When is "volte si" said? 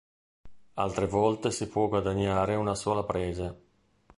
1.05-1.67